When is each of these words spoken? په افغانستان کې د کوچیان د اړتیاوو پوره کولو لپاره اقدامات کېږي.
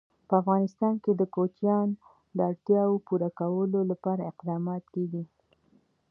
په 0.27 0.33
افغانستان 0.41 0.93
کې 1.03 1.11
د 1.15 1.21
کوچیان 1.35 1.87
د 2.35 2.37
اړتیاوو 2.49 3.03
پوره 3.07 3.29
کولو 3.39 3.79
لپاره 3.91 4.27
اقدامات 4.31 4.83
کېږي. 4.93 5.23